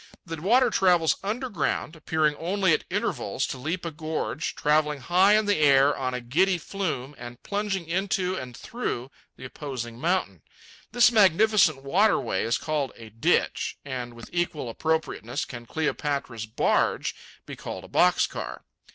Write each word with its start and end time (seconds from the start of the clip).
The 0.25 0.41
water 0.41 0.71
travels 0.71 1.17
underground, 1.21 1.95
appearing 1.95 2.35
only 2.37 2.73
at 2.73 2.85
intervals 2.89 3.45
to 3.45 3.59
leap 3.59 3.85
a 3.85 3.91
gorge, 3.91 4.55
travelling 4.55 4.99
high 5.01 5.35
in 5.37 5.45
the 5.45 5.57
air 5.59 5.95
on 5.95 6.15
a 6.15 6.19
giddy 6.21 6.57
flume 6.57 7.13
and 7.19 7.43
plunging 7.43 7.87
into 7.87 8.35
and 8.35 8.57
through 8.57 9.11
the 9.35 9.45
opposing 9.45 9.99
mountain. 9.99 10.41
This 10.91 11.11
magnificent 11.11 11.83
waterway 11.83 12.41
is 12.41 12.57
called 12.57 12.93
a 12.95 13.11
"ditch," 13.11 13.77
and 13.85 14.15
with 14.15 14.31
equal 14.33 14.69
appropriateness 14.69 15.45
can 15.45 15.67
Cleopatra's 15.67 16.47
barge 16.47 17.13
be 17.45 17.55
called 17.55 17.83
a 17.83 17.87
box 17.87 18.25
car. 18.25 18.63